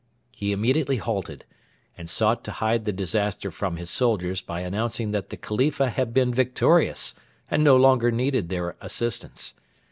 [0.31, 1.45] He immediately halted,
[1.95, 6.11] and sought to hide the disaster from his soldiers by announcing that the Khalifa had
[6.11, 7.13] been victorious
[7.51, 9.53] and no longer needed their assistance.